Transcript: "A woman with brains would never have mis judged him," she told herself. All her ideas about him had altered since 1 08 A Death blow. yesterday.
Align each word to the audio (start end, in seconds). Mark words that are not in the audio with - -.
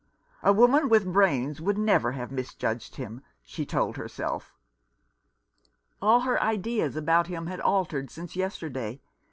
"A 0.41 0.51
woman 0.51 0.89
with 0.89 1.13
brains 1.13 1.61
would 1.61 1.77
never 1.77 2.13
have 2.13 2.31
mis 2.31 2.55
judged 2.55 2.95
him," 2.95 3.21
she 3.43 3.67
told 3.67 3.97
herself. 3.97 4.55
All 6.01 6.21
her 6.21 6.41
ideas 6.41 6.95
about 6.95 7.27
him 7.27 7.45
had 7.45 7.59
altered 7.59 8.09
since 8.09 8.31
1 8.31 8.31
08 8.31 8.31
A 8.31 8.31
Death 8.31 8.31
blow. 8.31 8.41
yesterday. 8.41 9.01